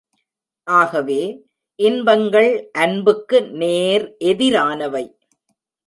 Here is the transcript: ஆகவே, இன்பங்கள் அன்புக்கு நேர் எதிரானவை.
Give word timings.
ஆகவே, 0.67 1.19
இன்பங்கள் 1.75 2.69
அன்புக்கு 2.71 3.41
நேர் 3.51 4.15
எதிரானவை. 4.19 5.05